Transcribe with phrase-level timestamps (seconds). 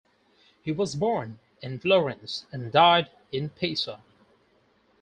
[0.63, 4.01] He was born in Florence and died in Pisa.